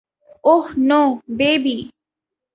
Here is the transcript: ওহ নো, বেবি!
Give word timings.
ওহ 0.43 0.65
নো, 0.89 1.01
বেবি! 1.37 1.75